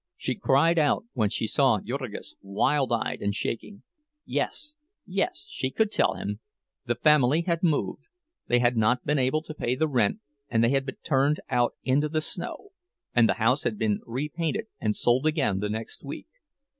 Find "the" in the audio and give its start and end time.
6.87-6.95, 9.75-9.87, 12.09-12.19, 13.29-13.35, 15.59-15.69